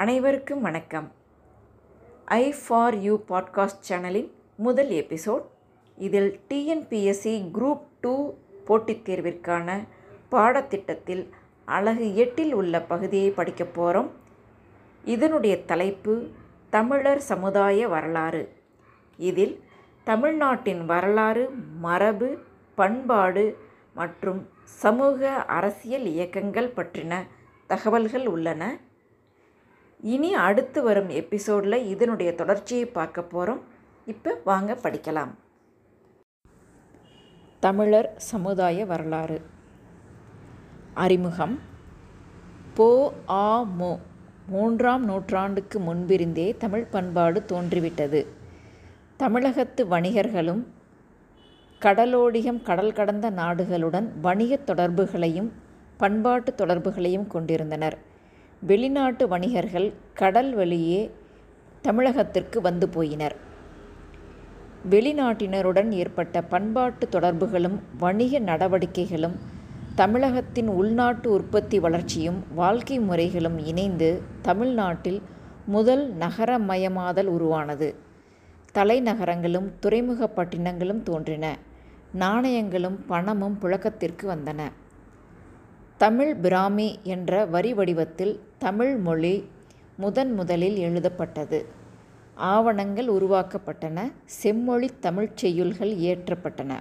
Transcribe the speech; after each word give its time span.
அனைவருக்கும் 0.00 0.60
வணக்கம். 0.60 1.12
I 2.24 2.54
for 2.68 2.98
you 2.98 3.20
podcast 3.28 3.82
சேனலின் 3.88 4.30
முதல் 4.56 4.88
எபிசோட் 4.88 5.42
இதில் 5.96 6.40
டிஎன்பிஎஸ்சி 6.48 7.50
குரூப் 7.54 7.80
டூ 8.00 8.34
போட்டித் 8.64 9.08
தேர்விற்கான 9.08 9.88
பாடத்திட்டத்தில் 10.30 11.28
அழகு 11.64 12.16
எட்டில் 12.16 12.52
உள்ள 12.52 12.80
பகுதியை 12.80 13.30
படிக்கப் 13.30 13.74
போகிறோம் 13.74 14.10
இதனுடைய 15.04 15.64
தலைப்பு 15.64 16.28
தமிழர் 16.70 17.20
சமுதாய 17.20 17.88
வரலாறு. 17.88 18.52
இதில் 19.16 19.64
தமிழ்நாட்டின் 20.04 20.86
வரலாறு 20.86 21.50
மரபு 21.80 22.38
பண்பாடு 22.74 23.58
மற்றும் 23.94 24.48
சமூக 24.64 25.30
அரசியல் 25.30 26.04
இயக்கங்கள் 26.04 26.72
பற்றின 26.76 27.16
தகவல்கள் 27.66 28.26
உள்ளன. 28.26 28.88
இனி 30.02 30.34
அடுத்து 30.34 30.82
வரும் 30.82 31.08
எபிசோடில் 31.08 31.86
இதனுடைய 31.86 32.34
தொடர்ச்சியை 32.34 32.86
பார்க்க 32.86 33.22
போகிறோம் 33.22 33.60
இப்போ 34.06 34.40
வாங்க 34.44 34.78
படிக்கலாம். 34.82 35.34
தமிழர் 37.60 38.14
சமுதாய 38.16 38.86
வரலாறு. 38.86 39.42
அறிமுகம். 40.94 41.58
போ 42.74 43.12
ஆ 43.28 43.62
மு. 43.62 43.96
மூன்றாம் 44.46 45.04
நூற்றாண்டுக்கு 45.04 45.78
முன்பிருந்தே 45.78 46.56
தமிழ் 46.56 46.84
பண்பாடு 46.84 47.44
தோன்றிவிட்டது. 47.44 48.26
தமிழகத்து 49.16 49.86
வணிகர்களும் 49.86 50.66
கடலோடிகம் 51.80 52.62
கடல் 52.62 52.92
கடந்த 52.92 53.30
நாடுகளுடன் 53.30 54.08
வணிகத் 54.22 54.66
தொடர்புகளையும் 54.66 55.52
பண்பாட்டு 55.96 56.54
தொடர்புகளையும் 56.54 57.26
கொண்டிருந்தனர். 57.26 58.09
வெளிநாட்டு 58.62 59.28
வணிகர்கள் 59.28 59.92
கடல் 60.14 60.54
வழியே 60.54 61.10
தமிழகத்திற்கு 61.82 62.58
வந்து 62.60 62.86
போயினர். 62.86 63.36
வெளிநாட்டினருடன் 64.90 65.90
ஏற்பட்ட 65.90 66.42
பண்பாட்டு 66.42 67.08
தொடர்புகளும் 67.08 67.82
வணிக 67.98 68.38
நடவடிக்கைகளும் 68.38 69.36
தமிழகத்தின் 69.94 70.68
உள்நாட்டு 70.68 71.30
உற்பத்தி 71.30 71.80
வளர்ச்சியும் 71.80 72.44
வாழ்க்கை 72.54 72.98
முறைகளும் 72.98 73.58
இணைந்து 73.58 74.22
தமிழ்நாட்டில் 74.42 75.22
முதல் 75.66 76.14
நகரமயமாதல் 76.18 77.26
உருவானது. 77.26 77.94
தலைநகரங்களும் 78.74 79.70
துறைமுகப்பட்டினங்களும் 79.82 81.02
தோன்றின. 81.02 81.58
நாணயங்களும் 82.18 82.98
பணமும் 83.06 83.58
புழக்கத்திற்கு 83.62 84.22
வந்தன. 84.22 84.60
தமிழ் 86.02 86.34
பிராமி 86.34 86.98
என்ற 87.02 87.44
வரி 87.44 87.74
வடிவத்தில் 87.74 88.40
தமிழ் 88.58 88.96
மொழி 88.96 89.32
முதன் 89.96 90.32
முதலில் 90.32 90.76
எழுதப்பட்டது. 90.76 91.58
ஆவணங்கள் 92.34 93.08
உருவாக்கப்பட்டன 93.08 94.12
செம்மொழி 94.24 94.88
தமிழ்ச் 95.00 95.46
செய்யுள்கள் 95.46 95.92
இயற்றப்பட்டன. 96.04 96.78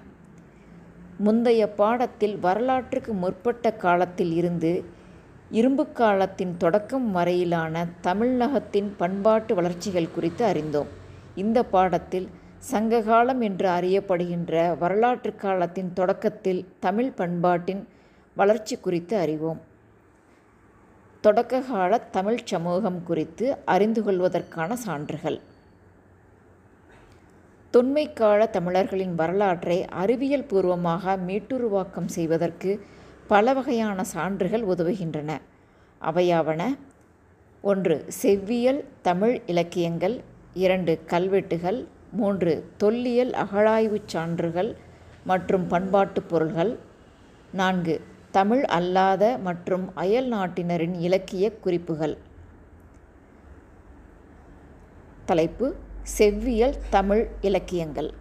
முந்தைய 1.18 1.68
பாடத்தில் 1.70 2.38
வரலாற்றுக்கு 2.38 3.14
முற்பட்ட 3.14 3.74
காலத்தில் 3.74 4.34
இருந்து 4.34 4.84
இரும்பு 5.50 5.92
காலத்தின் 5.92 6.58
தொடக்கம் 6.58 7.12
வரையிலான 7.12 7.86
தமிழகத்தின் 8.02 8.94
பண்பாட்டு 8.98 9.56
வளர்ச்சிகள் 9.56 10.14
குறித்து 10.16 10.46
அறிந்தோம். 10.46 10.88
இந்த 11.36 11.64
பாடத்தில் 11.76 12.30
சங்ககாலம் 12.72 13.42
என்று 13.42 13.70
அறியப்படுகின்ற 13.70 14.78
வரலாற்று 14.78 15.36
காலத்தின் 15.36 15.94
தொடக்கத்தில் 15.94 16.68
தமிழ் 16.80 17.12
பண்பாட்டின் 17.12 17.88
வளர்ச்சி 18.40 18.76
குறித்து 18.78 19.16
அறிவோம். 19.18 19.62
தொடக்ககால 21.24 21.92
தமிழ் 22.12 22.42
சமூகம் 22.44 23.00
குறித்து 23.04 23.46
அறிந்து 23.66 24.02
கொள்வதற்கான 24.04 24.76
சான்றுகள். 24.76 25.40
தொன்மைக்கால 27.74 28.50
தமிழர்களின் 28.50 29.16
வரலாற்றை 29.16 29.78
அறிவியல் 29.86 30.44
பூர்வமாக 30.44 31.16
மீட்டுருவாக்கம் 31.28 32.12
செய்வதற்கு 32.18 32.72
பல 33.28 33.54
வகையான 33.54 34.04
சான்றுகள் 34.04 34.66
உதவுகின்றன. 34.66 35.32
அவையாவன 36.02 36.62
ஒன்று 37.64 37.96
செவ்வியல் 38.22 38.82
தமிழ் 39.02 39.42
இலக்கியங்கள் 39.46 40.16
இரண்டு 40.54 40.94
கல்வெட்டுகள் 41.06 41.80
மூன்று 42.12 42.54
தொல்லியல் 42.78 43.34
அகழாய்வுச் 43.44 44.08
சான்றுகள் 44.08 44.72
மற்றும் 45.24 45.68
பண்பாட்டுப் 45.68 46.30
பொருள்கள் 46.30 46.74
நான்கு 47.52 47.96
தமிழ் 48.32 48.64
அல்லாத 48.64 49.38
மற்றும் 49.44 49.96
அயல் 49.96 50.32
நாட்டினரின் 50.34 51.00
இலக்கிய 51.00 51.52
குறிப்புகள். 51.52 52.18
தலைப்பு 55.26 55.76
செவ்வியல் 56.18 56.76
தமிழ் 56.90 57.28
இலக்கியங்கள். 57.42 58.14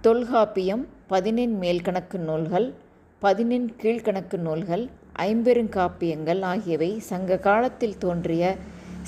தொல்காப்பியம் 0.00 0.86
பதினெண் 1.06 1.58
மேல்கணக்கு 1.60 2.18
நூல்கள் 2.18 2.74
பதினெண் 3.18 3.72
கீழ்கணக்கு 3.82 4.36
நூல்கள் 4.36 4.90
ஐம்பெருங்காப்பியங்கள் 5.18 6.42
ஆகியவை 6.42 6.98
சங்க 6.98 7.38
காலத்தில் 7.38 7.98
தோன்றிய 7.98 8.56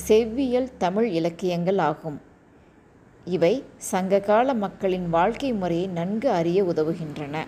செவ்வியல் 0.09 0.71
தமிழ் 0.79 1.09
இலக்கியங்கள் 1.09 1.79
ஆகும். 1.79 2.21
இவை 3.25 3.65
சங்ககால 3.77 4.55
மக்களின் 4.55 5.09
வாழ்க்கை 5.11 5.53
முறையை 5.53 5.87
நன்கு 5.87 6.31
அறிய 6.31 6.65
உதவுகின்றன. 6.65 7.47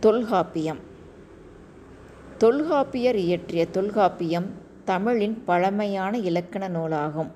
தொல்காப்பியம். 0.00 0.78
தொல்காப்பியர் 2.38 3.16
இயற்றிய 3.16 3.66
தொல்காப்பியம் 3.66 4.50
தமிழின் 4.84 5.44
பழமையான 5.44 6.18
இலக்கண 6.18 6.68
நூலாகும். 6.68 7.30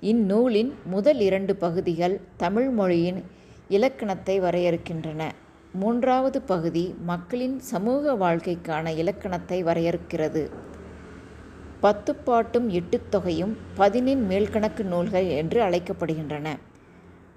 இந்நூலின் 0.00 0.74
முதல் 0.84 1.20
இரண்டு 1.20 1.56
பகுதிகள் 1.56 2.20
தமிழ் 2.36 2.68
மொழியின் 2.68 3.24
இலக்கணத்தை 3.68 4.40
வரையறுக்கின்றன. 4.40 5.30
மூன்றாவது 5.72 6.42
பகுதி 6.42 6.94
மக்களின் 7.04 7.60
சமூக 7.60 8.12
வாழ்க்கைக்கான 8.12 8.96
இலக்கணத்தை 8.96 9.64
வரையறுக்கிறது. 9.64 10.50
பத்துப்பாட்டும் 11.82 12.68
எட்டுத்தொகையும் 12.68 13.56
பதினின் 13.78 14.22
மேல்கணக்கு 14.28 14.82
நூல்கள் 14.82 15.28
என்று 15.28 15.62
அழைக்கப்படுகின்றன. 15.62 16.56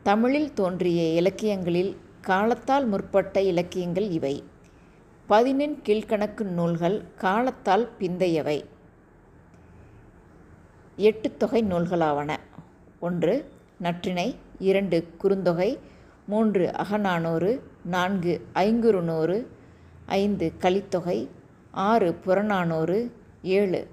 தமிழில் 0.03 0.53
தோன்றிய 0.53 1.13
இலக்கியங்களில் 1.13 1.97
காலத்தால் 2.21 2.85
முற்பட்ட 2.85 3.41
இலக்கியங்கள் 3.41 4.09
இவை. 4.09 4.48
பதினெண் 5.29 5.81
கீழ்கணக்கு 5.85 6.43
நூல்கள் 6.43 7.03
காலத்தால் 7.17 7.89
பிந்தையவை. 7.99 8.65
எட்டு 10.95 11.37
தொகை 11.37 11.63
நூல்களாவன. 11.63 12.37
ஒன்று 12.99 13.51
நற்றினை 13.81 14.35
இரண்டு 14.59 15.07
குறுந்தொகை. 15.23 15.79
மூன்று 16.27 16.71
அகநானூறு. 16.73 17.71
நான்கு 17.83 18.47
ஐங்குறுநூறு. 18.53 19.47
ஐந்து 20.05 20.53
கலித்தொகை. 20.59 21.29
ஆறு 21.71 22.13
புறநானூறு. 22.13 23.11
ஏழு 23.43 23.87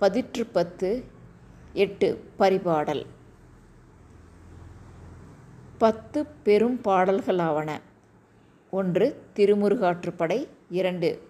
பதிற்று 0.00 0.44
பத்து 0.52 1.04
எட்டு 1.72 2.30
பரிபாடல். 2.38 3.06
பத்து 5.78 6.26
பெரும் 6.26 6.80
பாடல்களாவன 6.84 7.80
ஒன்று 8.70 9.22
திருமுருகாற்றுப்படை. 9.36 10.56
இரண்டு. 10.70 11.22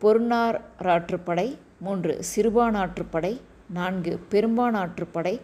பொருநாராற்றுப்படை 0.00 1.58
மூன்று. 1.80 2.24
சிறுபானாற்றுப்படை 2.36 3.40
நான்கு. 3.68 4.20
பெரும்பானாற்றுப்படை 4.30 5.40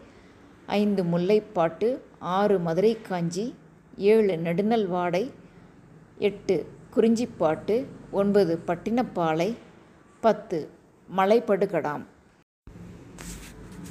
ஐந்து. 0.66 1.04
முல்லைப்பாட்டு 1.04 1.98
ஆறு. 2.18 2.58
மதுரை 2.58 3.00
காஞ்சி 3.00 3.54
ஏழு 3.96 4.36
நெடுநல்வாடை 4.36 5.30
எட்டு. 6.18 6.66
குறிஞ்சிப்பாட்டு 6.96 7.86
ஒன்பது. 8.10 8.58
பட்டினப்பாலை 8.66 9.56
பத்து. 10.20 10.68
மலைப்படுகடாம். 11.16 12.04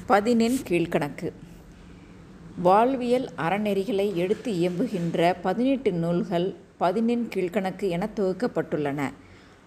பதினெண் 0.06 0.56
கீழ்கணக்கு. 0.68 1.32
வாழ்வியல் 2.62 3.30
அறநெறிகளை 3.36 4.14
எடுத்து 4.14 4.52
இயம்புகின்ற 4.52 5.36
பதினெட்டு 5.42 5.92
நூல்கள் 5.92 6.54
பதினெண் 6.76 7.28
கீழ்கணக்கு 7.34 7.88
என 7.88 8.08
தொகுக்கப்பட்டுள்ளன. 8.16 9.12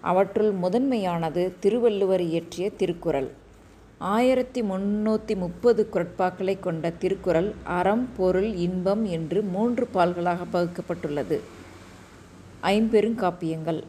அவற்றுள் 0.10 0.52
முதன்மையானது 0.64 1.44
திருவள்ளுவர் 1.60 2.24
இயற்றிய 2.30 2.66
திருக்குறள். 2.70 3.30
ஆயிரத்தி 3.98 4.62
முன்னூற்றி 4.62 5.34
முப்பது 5.36 5.82
குரட்பாக்களை 5.94 6.56
கொண்ட 6.60 6.90
திருக்குறள் 7.02 7.50
அறம் 7.80 8.06
பொருள் 8.18 8.50
இன்பம் 8.66 9.04
என்று 9.16 9.40
மூன்று 9.54 9.86
பால்களாக 9.94 10.42
பகுக்கப்பட்டுள்ளது. 10.54 11.38
ஐம்பெருங்காப்பியங்கள் 12.64 13.82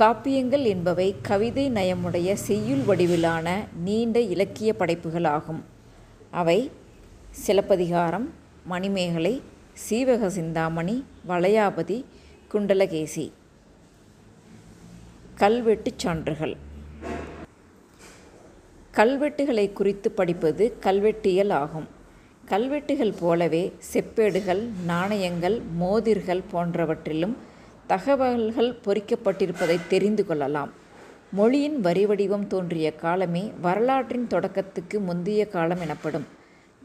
காப்பியங்கள். 0.00 0.64
என்பவை 0.64 1.08
கவிதை 1.22 1.64
நயமுடைய 1.70 2.32
செய்யுள் 2.48 2.84
வடிவிலான 2.88 3.48
நீண்ட 3.84 4.18
இலக்கிய 4.34 4.72
படைப்புகள் 4.74 5.28
ஆகும் 5.36 5.62
அவை 6.40 6.58
சிலப்பதிகாரம் 7.46 8.28
மணிமேகலை 8.64 9.34
சீவக 9.86 10.30
சிந்தாமணி 10.30 10.96
வளையாபதி 11.28 11.98
குண்டலகேசி. 12.52 13.26
கல்வெட்டுச் 15.38 15.98
சான்றுகள். 15.98 16.56
கல்வெட்டுகளை 18.94 19.72
குறித்து 19.72 20.10
படிப்பது 20.10 20.76
கல்வெட்டியல் 20.80 21.52
ஆகும். 21.52 21.86
கல்வெட்டுகள் 22.44 23.12
போலவே 23.20 23.72
செப்பேடுகள் 23.92 24.62
நாணயங்கள் 24.86 25.62
மோதிர்கள் 25.80 26.42
போன்றவற்றிலும் 26.52 27.34
தகவல்கள் 27.86 28.78
பொறிக்கப்பட்டிருப்பதை 28.84 29.80
தெரிந்து 29.88 30.26
கொள்ளலாம். 30.26 30.72
மொழியின் 31.32 31.80
வரிவடிவம் 31.80 32.46
தோன்றிய 32.46 32.94
காலமே 32.94 33.52
வரலாற்றின் 33.60 34.26
தொடக்கத்துக்கு 34.30 35.00
முந்தைய 35.00 35.48
காலம் 35.48 35.80
எனப்படும். 35.80 36.26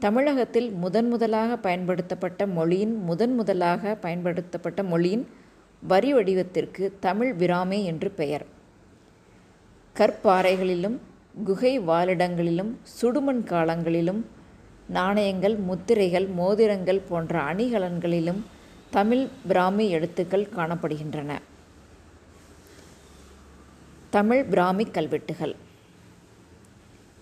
தமிழகத்தில் 0.00 0.70
முதன் 0.70 1.08
முதலாக 1.08 1.56
பயன்படுத்தப்பட்ட 1.56 2.46
மொழியின் 2.46 2.94
முதன் 3.02 3.34
முதலாக 3.34 3.94
பயன்படுத்தப்பட்ட 3.94 4.82
மொழியின் 4.82 5.26
வரி 5.88 6.14
வடிவத்திற்கு 6.14 6.92
தமிழ் 7.00 7.34
பிராமி 7.34 7.84
என்று 7.84 8.10
பெயர். 8.10 8.46
கற்பாறைகளிலும் 9.96 10.96
குகை 11.44 11.80
வாழிடங்களிலும் 11.80 12.76
சுடுமண் 12.82 13.44
காலங்களிலும் 13.44 14.24
நாணயங்கள் 14.86 15.56
முத்திரைகள் 15.56 16.26
மோதிரங்கள் 16.26 17.00
போன்ற 17.08 17.54
அணிகலன்களிலும் 17.54 18.40
தமிழ் 18.90 19.26
பிராமி 19.48 19.90
எழுத்துக்கள் 19.90 20.48
காணப்படுகின்றன. 20.56 21.38
தமிழ் 24.10 24.44
பிராமி 24.44 24.84
கல்வெட்டுகள். 24.84 25.54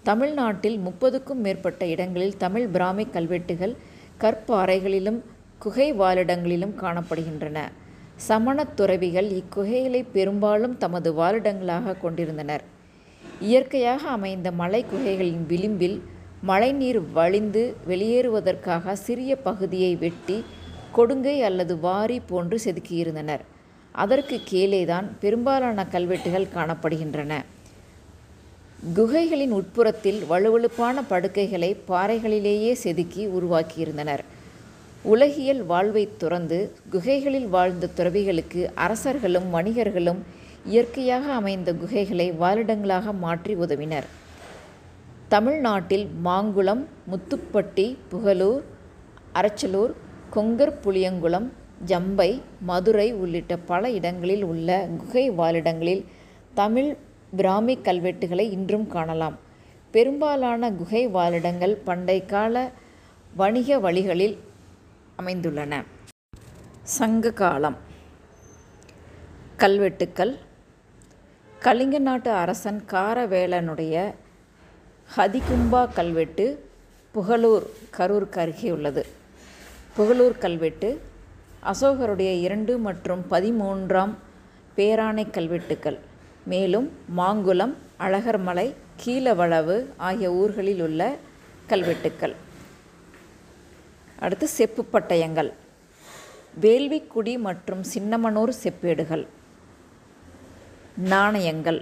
தமிழ்நாட்டில் 0.03 0.79
முப்பதுக்கும் 0.79 1.43
மேற்பட்ட 1.47 1.87
இடங்களில் 1.87 2.37
தமிழ் 2.37 2.67
பிராமி 2.67 3.05
கல்வெட்டுகள் 3.05 3.77
கற்பாறைகளிலும் 4.21 5.21
குகை 5.59 5.93
வாழிடங்களிலும் 5.95 6.75
காணப்படுகின்றன. 6.81 7.59
சமணத் 8.27 8.77
துறவிகள் 8.77 9.29
இக்குகைகளை 9.39 10.01
பெரும்பாலும் 10.17 10.75
தமது 10.79 11.09
வாழிடங்களாக 11.13 11.95
கொண்டிருந்தனர். 12.01 12.65
இயற்கையாக 13.41 14.03
அமைந்த 14.09 14.49
மலை 14.61 14.81
குகைகளின் 14.93 15.47
விளிம்பில் 15.47 15.97
மழைநீர் 16.51 17.01
வழிந்து 17.13 17.63
வெளியேறுவதற்காக 17.89 18.95
சிறிய 19.07 19.33
பகுதியை 19.37 19.93
வெட்டி 19.97 20.39
கொடுங்கை 20.97 21.37
அல்லது 21.43 21.75
வாரி 21.79 22.21
போன்று 22.31 22.57
செதுக்கியிருந்தனர். 22.65 23.43
அதற்கு 23.95 24.41
கீழேதான் 24.51 25.09
பெரும்பாலான 25.21 25.87
கல்வெட்டுகள் 25.87 26.53
காணப்படுகின்றன. 26.55 27.33
குகைகளின் 28.97 29.55
உட்புறத்தில் 29.61 30.21
வலுவழுப்பான 30.31 31.03
படுக்கைகளை 31.09 31.71
பாறைகளிலேயே 31.89 32.73
செதுக்கி 32.73 33.25
உருவாக்கியிருந்தனர். 33.39 34.25
உலகியல் 35.11 35.63
வாழ்வை 35.65 36.03
துறந்து 36.17 36.59
குகைகளில் 36.91 37.47
வாழ்ந்த 37.49 37.89
துறவிகளுக்கு 37.97 38.61
அரசர்களும் 38.75 39.49
வணிகர்களும் 39.53 40.21
இயற்கையாக 40.67 41.33
அமைந்த 41.33 41.73
குகைகளை 41.73 42.27
வாழிடங்களாக 42.41 43.15
மாற்றி 43.19 43.55
உதவினர். 43.55 44.07
தமிழ்நாட்டில் 45.29 46.07
மாங்குளம் 46.25 46.85
முத்துப்பட்டி 47.13 47.97
புகலூர் 48.09 48.63
அரச்சலூர் 49.35 49.95
கொங்கர் 50.35 50.75
புளியங்குளம் 50.85 51.49
ஜம்பை 51.87 52.41
மதுரை 52.61 53.13
உள்ளிட்ட 53.13 53.57
பல 53.57 53.91
இடங்களில் 53.91 54.43
உள்ள 54.43 54.89
குகை 55.01 55.31
வாழிடங்களில் 55.31 56.05
தமிழ் 56.55 56.97
பிராமி 57.37 57.79
கல்வெட்டுகளை 57.83 58.47
இன்றும் 58.51 58.87
காணலாம். 58.87 59.39
பெரும்பாலான 59.91 60.71
குகை 60.71 61.05
வாழிடங்கள் 61.09 61.77
பண்டைக்கால 61.87 62.69
வணிக 63.37 63.79
வழிகளில் 63.79 64.39
அமைந்துள்ளன. 65.19 65.85
சங்க 66.83 67.31
காலம். 67.31 67.77
கல்வெட்டுக்கள். 69.57 70.39
கலிங்க 71.61 71.99
நாட்டு 71.99 72.31
அரசன் 72.31 72.85
காரவேலனுடைய 72.87 74.15
ஹதிகும்பா 75.17 75.93
கல்வெட்டு 75.93 76.71
புகழூர் 77.15 77.67
கரூருக்கு 77.97 78.39
அருகே 78.39 78.71
உள்ளது. 78.71 79.07
புகழூர் 79.99 80.39
கல்வெட்டு 80.39 81.01
அசோகருடைய 81.63 82.41
இரண்டு 82.41 82.79
மற்றும் 82.79 83.25
பதிமூன்றாம் 83.31 84.15
பேராணை 84.77 85.31
கல்வெட்டுக்கள். 85.31 85.99
மேலும் 86.45 86.93
மாங்குளம் 87.17 87.75
அழகர்மலை 88.01 88.75
கீழவளவு 89.05 89.87
ஆகிய 89.97 90.33
ஊர்களில் 90.33 90.81
உள்ள 90.81 91.17
கல்வெட்டுக்கள். 91.67 92.35
அடுத்து 94.25 94.47
செப்பு 94.49 94.83
பட்டயங்கள். 94.93 95.49
வேள்விக்குடி 96.65 97.33
மற்றும் 97.47 97.83
சின்னமனூர் 97.95 98.53
செப்பேடுகள். 98.65 99.25
நாணயங்கள். 101.13 101.81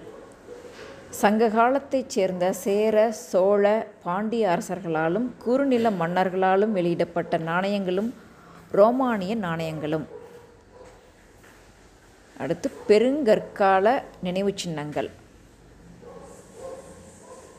சங்க 1.21 1.49
காலத்தைச் 1.57 2.13
சேர்ந்த 2.15 2.53
சேர 2.65 2.97
சோழ 3.31 3.65
பாண்டிய 4.05 4.45
அரசர்களாலும் 4.55 5.27
குறுநில 5.45 5.91
மன்னர்களாலும் 5.91 6.75
வெளியிடப்பட்ட 6.79 7.39
நாணயங்களும் 7.51 8.11
ரோமானிய 8.79 9.37
நாணயங்களும். 9.47 10.07
அடுத்து 12.37 12.71
பெருங்கற்கால 12.89 13.87
நினைவு 14.23 14.53
சின்னங்கள். 14.63 15.11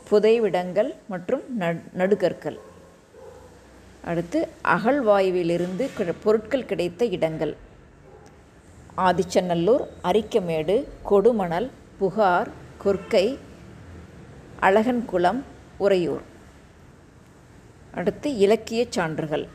புதைவிடங்கள் 0.10 0.92
மற்றும் 1.14 1.44
நடுகற்கள். 1.94 2.60
அடுத்து 4.04 4.48
அகழ்வாயுவிலிருந்து 4.64 6.14
பொருட்கள் 6.24 6.66
கிடைத்த 6.66 7.06
இடங்கள். 7.06 7.56
ஆதிச்சநல்லூர் 8.98 9.88
அரிக்கமேடு 10.04 10.84
கொடுமணல் 11.10 11.70
புகார் 11.98 12.50
கொர்க்கை 12.86 13.38
அழகன்குளம் 14.62 15.42
உறையூர். 15.78 16.22
அடுத்து 17.94 18.38
இலக்கிய 18.38 18.86
சான்றுகள். 18.90 19.48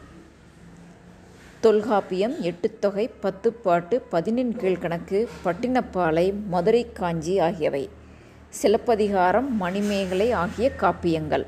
தொல்காப்பியம் 1.60 2.34
எட்டுத்தொகை 2.43 3.10
பத்துப்பாட்டு 3.22 4.02
பதினெண் 4.10 4.56
கீழ்கணக்கு 4.60 5.28
பட்டினப்பாலை 5.44 6.32
மதுரை 6.48 6.93
காஞ்சி 6.93 7.38
ஆகியவை. 7.38 7.90
சிலப்பதிகாரம் 8.48 9.56
மணிமேகலை 9.56 10.32
ஆகிய 10.32 10.70
காப்பியங்கள். 10.81 11.46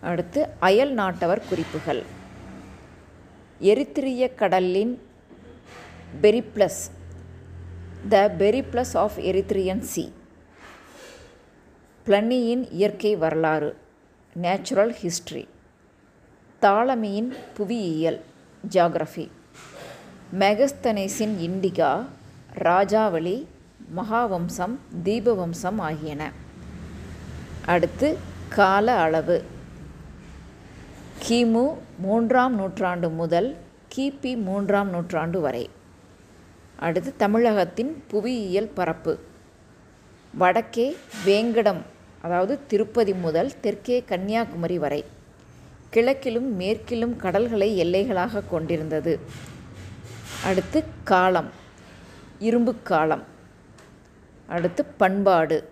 அடுத்து 0.00 0.48
அயல் 0.58 0.94
நாட்டவர் 0.94 1.42
குறிப்புகள். 1.48 2.02
எரித்திரிய 3.60 4.34
கடலின் 4.34 5.02
Periplus 6.22 6.82
the 8.08 8.34
Periplus 8.38 8.96
of 8.96 9.16
Erythraean 9.16 9.80
C 9.80 10.12
பிளனியின் 12.06 12.68
இயற்கை 12.70 13.16
வரலாறு 13.16 13.76
நேச்சுரல் 14.34 14.92
ஹிஸ்ட்ரி 14.92 15.48
தாளமியின் 16.62 17.36
புவியியல் 17.54 18.20
ஜாகிரஃபி 18.70 19.30
மெகஸ்தனேஸின் 20.38 21.36
இண்டிகா 21.48 22.06
ராஜாவளி 22.54 23.46
மகாவம்சம் 23.96 24.74
தீபவம்சம் 25.04 25.78
ஆகியன. 25.78 26.32
அடுத்து 27.66 28.18
கால 28.48 28.96
அளவு. 28.96 29.56
கிமு 31.26 31.78
மூன்றாம் 31.98 32.54
நூற்றாண்டு 32.54 33.10
முதல் 33.10 33.56
கிபி 33.94 34.42
மூன்றாம் 34.42 34.90
நூற்றாண்டு 34.90 35.40
வரை. 35.40 35.70
அடுத்து 36.76 37.16
தமிழகத்தின் 37.16 38.04
புவியியல் 38.08 38.68
பரப்பு. 38.68 39.18
வடக்கே 40.34 40.96
வேங்கடம் 41.24 41.82
அதாவது 42.22 42.66
திருப்பதி 42.66 43.14
முதல் 43.14 43.60
தெற்கே 43.60 44.04
கன்னியாகுமரி 44.04 44.78
வரை. 44.78 45.04
கிழக்கிலும் 45.90 46.56
மேற்கிலும் 46.56 47.16
கடல்களை 47.16 47.84
எல்லைகளாக 47.84 48.42
கொண்டிருந்தது. 48.50 49.20
அடுத்து 50.44 50.84
காலம் 51.04 51.50
இரும்பு 52.38 52.74
காலம். 52.82 53.22
அடுத்து 54.46 54.84
பண்பாடு 54.84 55.68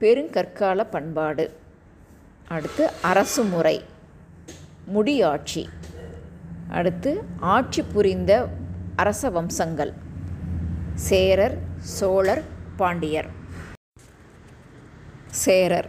பெருங்கற்கால 0.00 0.84
பண்பாடு. 0.90 1.56
அடுத்து 2.48 2.90
அரசு 3.02 3.44
முறை. 3.44 3.92
முடியாட்சி. 4.92 5.62
அடுத்து 6.78 7.10
ஆட்சி 7.54 7.82
புரிந்த 7.82 8.32
அரச 9.02 9.30
வம்சங்கள். 9.30 9.92
சேரர் 11.08 11.56
சோழர் 11.78 12.42
பாண்டியர். 12.76 13.28
சேரர். 15.44 15.88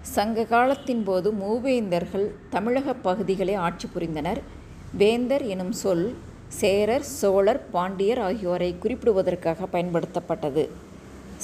சங்க 0.00 0.44
காலத்தின் 0.44 1.02
போது 1.02 1.32
மூவேந்தர்கள் 1.32 2.26
தமிழக 2.50 2.94
பகுதிகளை 2.94 3.54
ஆட்சி 3.54 3.88
புரிந்தனர். 3.94 4.40
வேந்தர் 5.00 5.44
எனும் 5.46 5.72
சொல் 5.72 6.16
சேரர் 6.60 7.02
சோழர் 7.02 7.62
பாண்டியர் 7.70 8.18
ஆகியோரை 8.18 8.70
குறிப்பிடுவதற்காக 8.82 9.66
பயன்படுத்தப்பட்டது. 9.72 10.64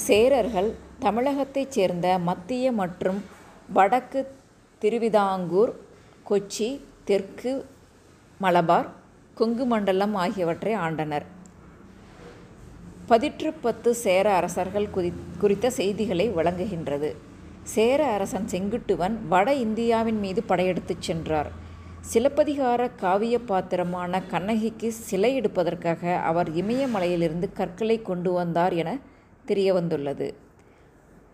சேரர்கள் 0.07 0.69
தமிழகத்தைச் 0.99 1.73
சேர்ந்த 1.75 2.07
மத்திய 2.29 2.71
மற்றும் 2.71 3.23
வடக்கு 3.73 4.21
திருவிதாங்கூர் 4.81 5.73
கொச்சி 6.29 6.67
தெற்கு 7.07 7.51
மலபார் 8.41 8.87
கொங்கு 9.39 9.65
மண்டலம் 9.65 10.15
ஆகியவற்றை 10.15 10.73
ஆண்டனர். 10.75 11.25
பதிற்றுப்பத்து 13.09 13.89
சேர 13.89 14.33
அரசர்கள் 14.33 14.87
குறி 14.89 15.13
குறித்த 15.39 15.69
செய்திகளை 15.69 16.25
வழங்குகின்றது. 16.29 17.09
சேர 17.75 18.07
அரசன் 18.15 18.47
செங்குட்டுவன் 18.51 19.15
வட 19.29 19.53
இந்தியாவின் 19.53 20.19
மீது 20.19 20.43
படையெடுத்துச் 20.43 21.05
சென்றார். 21.07 21.51
சிலப்பதிகார 22.13 22.89
காவிய 23.03 23.35
பாத்திரமான 23.51 24.23
கண்ணகிக்கு 24.23 24.91
சிலை 24.91 25.33
எடுப்பதற்காக 25.35 26.17
அவர் 26.31 26.51
இமயமலையிலிருந்து 26.55 27.49
கற்களை 27.53 28.01
கொண்டு 28.01 28.31
வந்தார் 28.31 28.73
என 28.73 28.99
தெரிய 29.45 29.69
வந்துள்ளது 29.73 30.27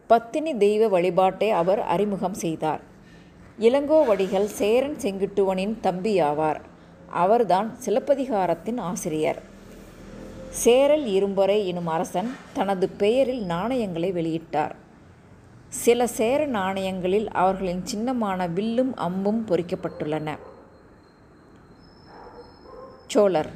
பத்தினி 0.07 0.53
தெய்வ 0.57 0.87
வழிபாட்டை 0.87 1.49
அவர் 1.49 1.81
அறிமுகம் 1.95 2.39
செய்தார். 2.45 2.81
இளங்கோவடிகள் 3.59 4.45
சேரன் 4.45 4.95
செங்குட்டுவனின் 4.95 5.79
தம்பி 5.79 6.21
ஆவார் 6.21 6.59
அவர்தான் 7.09 7.77
சிலப்பதிகாரத்தின் 7.85 8.77
ஆசிரியர். 8.77 9.41
சேரல் 10.49 11.03
இரும்பொறை 11.03 11.65
எனும் 11.65 11.87
அரசன் 11.87 12.31
தனது 12.53 12.89
பெயரில் 12.89 13.43
நாணயங்களை 13.43 14.11
வெளியிட்டார். 14.11 14.71
சில 15.67 16.07
சேர 16.07 16.45
நாணயங்களில் 16.45 17.29
அவர்களின் 17.29 17.85
சின்னமான 17.85 18.47
வில்லும் 18.47 18.95
அம்பும் 18.95 19.45
பொறிக்கப்பட்டுள்ளன. 19.47 20.37
சோழர். 23.07 23.49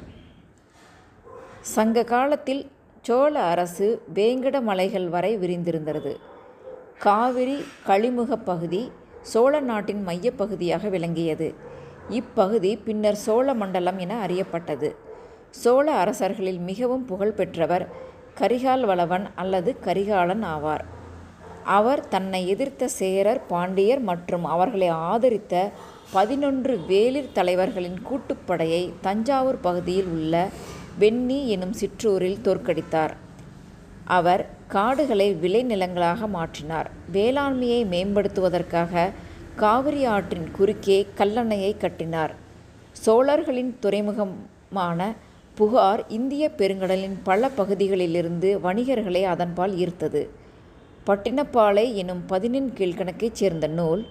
சங்க 1.60 2.04
காலத்தில் 2.04 2.70
சோழ 3.02 3.40
அரசு 3.40 4.02
வேங்கட 4.14 4.62
மலைகள் 4.62 5.08
வரை 5.08 5.38
விரிந்திருந்தது. 5.38 6.16
காவிரி 6.98 7.64
கழிமுக 7.86 8.36
பகுதி 8.36 8.90
சோழ 9.30 9.60
நாட்டின் 9.60 10.02
மையப்பகுதியாக 10.08 10.88
விளங்கியது. 10.88 11.48
இப்பகுதி 12.18 12.72
பின்னர் 12.86 13.18
சோழ 13.26 13.54
மண்டலம் 13.60 13.98
என 14.04 14.14
அறியப்பட்டது. 14.26 14.88
சோழ 15.62 15.86
அரசர்களில் 16.02 16.60
மிகவும் 16.70 17.06
புகழ்பெற்றவர் 17.10 17.84
கரிகால் 18.40 18.84
வளவன் 18.90 19.26
அல்லது 19.34 19.70
கரிகாலன் 19.86 20.44
ஆவார். 20.54 20.84
அவர் 21.78 22.02
தன்னை 22.08 22.40
எதிர்த்த 22.48 22.88
சேரர் 23.00 23.40
பாண்டியர் 23.46 24.02
மற்றும் 24.10 24.44
அவர்களை 24.54 24.88
ஆதரித்த 25.10 25.54
பதினொன்று 26.12 26.74
வேளிர் 26.88 27.34
தலைவர்களின் 27.38 27.98
கூட்டுப்படையை 28.08 28.82
தஞ்சாவூர் 29.06 29.64
பகுதியில் 29.66 30.10
உள்ள 30.16 30.34
வெண்ணி 31.00 31.38
எனும் 31.54 31.72
சிற்றூரில் 31.72 32.44
தோற்கடித்தார். 32.44 33.14
அவர் 34.18 34.44
காடுகளை 34.68 35.34
விளைநிலங்களாக 35.42 36.28
மாற்றினார். 36.34 36.88
வேளாண்மையை 37.12 37.80
மேம்படுத்துவதற்காக 37.84 39.10
காவிரி 39.56 40.04
ஆற்றின் 40.04 40.50
குறுக்கே 40.50 41.06
கல்லணையை 41.18 41.76
கட்டினார். 41.76 42.34
சோழர்களின் 42.92 43.76
துறைமுகமான 43.82 45.14
புகார் 45.54 46.08
இந்திய 46.08 46.50
பெருங்கடலின் 46.56 47.16
பல 47.22 47.48
பகுதிகளிலிருந்து 47.48 48.58
வணிகர்களை 48.58 49.22
அதன்பால் 49.24 49.74
ஈர்த்தது. 49.76 50.28
பட்டினப்பாலை 51.06 51.94
எனும் 51.94 52.26
பதினெண் 52.26 52.72
கீழ்கணக்கைச் 52.78 53.38
சேர்ந்த 53.40 53.66
நூல் 53.66 54.06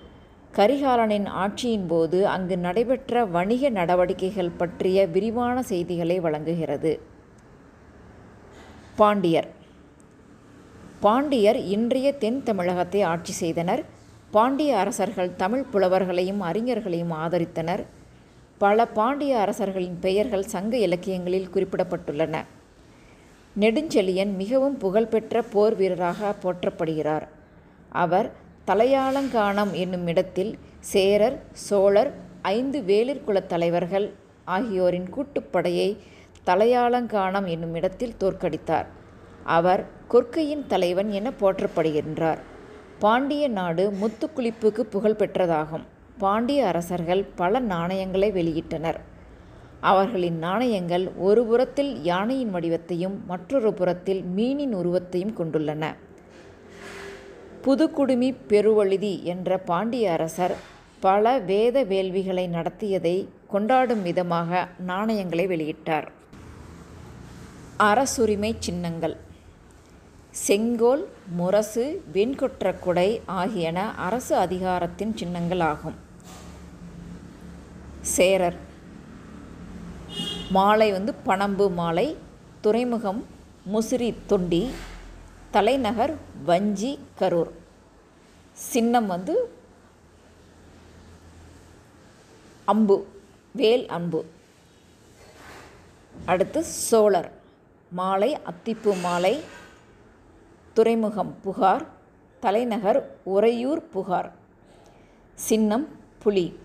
கரிகாலனின் 0.55 1.27
ஆட்சியின் 1.43 1.88
போது 1.88 2.27
அங்கு 2.27 2.57
நடைபெற்ற 2.57 3.25
வணிக 3.25 3.69
நடவடிக்கைகள் 3.69 4.55
பற்றிய 4.57 5.07
விரிவான 5.07 5.63
செய்திகளை 5.63 6.19
வழங்குகிறது. 6.19 6.93
பாண்டியர் 8.95 9.50
பாண்டியர் 10.99 11.57
இன்றைய 11.57 12.13
தென் 12.13 12.43
தமிழகத்தை 12.43 13.01
ஆட்சி 13.01 13.33
செய்தனர். 13.33 13.83
பாண்டிய 14.31 14.77
அரசர்கள் 14.77 15.35
தமிழ் 15.35 15.65
புலவர்களையும் 15.73 16.41
அறிஞர்களையும் 16.41 17.13
ஆதரித்தனர். 17.23 17.83
பல 18.57 18.85
பாண்டிய 18.85 19.39
அரசர்களின் 19.39 19.97
பெயர்கள் 19.99 20.43
சங்க 20.43 20.77
இலக்கியங்களில் 20.77 21.49
குறிப்பிடப்பட்டுள்ளன. 21.53 22.43
நெடுஞ்செழியன் 23.59 24.35
மிகவும் 24.35 24.77
புகழ்பெற்ற 24.77 25.41
போர் 25.41 25.75
வீரராக 25.75 26.33
போற்றப்படுகிறார். 26.43 27.27
அவர் 27.89 28.31
தலையாலங்கானம் 28.67 29.71
என்னும் 29.71 30.07
இடத்தில் 30.07 30.57
சேரர் 30.79 31.41
சோழர் 31.51 32.13
ஐந்து 32.41 32.79
வேலிற்குலத் 32.79 33.45
தலைவர்கள் 33.45 34.13
ஆகியோரின் 34.45 35.09
கூட்டுப்படையை 35.15 35.97
தலையாலங்கானம் 36.45 37.45
என்னும் 37.45 37.75
இடத்தில் 37.75 38.15
தோற்கடித்தார். 38.19 38.85
அவர் 39.45 39.85
கொற்கையின் 40.07 40.67
தலைவன் 40.67 41.11
என 41.11 41.31
போற்றப்படுகின்றார். 41.39 42.37
பாண்டிய 42.99 43.47
நாடு 43.47 43.93
முத்துக்குளிப்புக்கு 44.01 44.79
புகழ் 44.79 45.19
பெற்றதாகும். 45.19 45.83
பாண்டிய 46.17 46.67
அரசர்கள் 46.67 47.25
பல 47.35 47.59
நாணயங்களை 47.59 48.31
வெளியிட்டனர். 48.31 48.99
அவர்களின் 49.79 50.37
நாணயங்கள் 50.37 51.11
ஒரு 51.17 51.45
புறத்தில் 51.45 52.03
யானையின் 52.03 52.53
வடிவத்தையும் 52.53 53.25
மற்றொரு 53.25 53.73
புறத்தில் 53.73 54.23
மீனின் 54.35 54.73
உருவத்தையும் 54.73 55.35
கொண்டுள்ளன. 55.37 55.93
புதுக்குடுமி 57.63 58.35
பெருவழுதி 58.47 59.23
என்ற 59.23 59.57
பாண்டிய 59.57 60.11
அரசர் 60.11 60.55
பல 60.99 61.37
வேத 61.39 61.83
வேள்விகளை 61.83 62.47
நடத்தியதை 62.47 63.27
கொண்டாடும் 63.47 64.01
விதமாக 64.01 64.67
நாணயங்களை 64.77 65.47
வெளியிட்டார். 65.47 66.07
அரசுரிமை 67.77 68.55
சின்னங்கள். 68.59 69.17
செங்கோல் 70.43 71.03
முரசு 71.37 71.83
வெண்கொற்ற 72.13 72.71
குடை 72.79 73.09
ஆகியன 73.39 73.79
அரசு 74.07 74.33
அதிகாரத்தின் 74.35 75.13
சின்னங்கள் 75.19 75.63
ஆகும். 75.69 75.95
சேரர். 78.15 78.57
மாலை 80.57 80.91
வந்து 80.97 81.13
பணம்பு 81.29 81.67
மாலை 81.79 82.07
துறைமுகம் 82.61 83.21
முசிறி 83.73 84.09
தொண்டி 84.29 84.63
தலைநகர் 85.55 86.15
வஞ்சி 86.45 86.93
கரூர். 87.19 87.53
சின்னம் 88.69 89.07
வந்து 89.07 89.35
அம்பு 92.73 92.97
வேல் 93.59 93.87
அம்பு. 93.97 94.21
அடுத்து 96.25 96.63
சோழர். 96.63 97.31
மாலை 97.99 98.37
அத்திப்பு 98.51 98.93
மாலை 99.01 99.35
துறைமுகம் 100.75 101.36
புகார் 101.44 101.84
தலைநகர் 102.39 103.00
உறையூர் 103.24 103.89
புகார். 103.94 104.32
சின்னம் 105.36 105.86
புலி. 106.24 106.60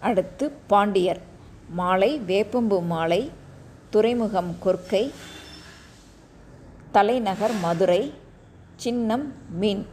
அடுத்து 0.00 0.50
பாண்டியர். 0.66 1.20
மாலை 1.68 2.10
வேப்பம்பு 2.26 2.78
மாலை 2.92 3.30
துறைமுகம் 3.90 4.52
கொர்க்கை 4.64 5.04
தலைநகர் 6.92 7.54
மதுரை 7.62 8.12
சின்னம் 8.76 9.26
மீன். 9.60 9.86